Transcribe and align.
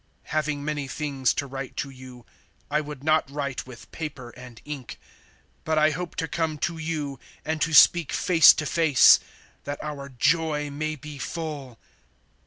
(12)Having 0.29 0.57
many 0.61 0.87
things 0.87 1.31
to 1.31 1.45
write 1.45 1.77
to 1.77 1.91
you, 1.91 2.25
I 2.71 2.81
would 2.81 3.03
not 3.03 3.29
[write] 3.29 3.67
with 3.67 3.91
paper 3.91 4.31
and 4.31 4.59
ink; 4.65 4.99
but 5.63 5.77
I 5.77 5.91
hope 5.91 6.15
to 6.15 6.27
come 6.27 6.57
to 6.57 6.79
you, 6.79 7.19
and 7.45 7.61
to 7.61 7.71
speak 7.71 8.11
face 8.11 8.51
to 8.55 8.65
face, 8.65 9.19
that 9.65 9.77
our 9.83 10.09
joy 10.09 10.71
may 10.71 10.95
be 10.95 11.19
full. 11.19 11.77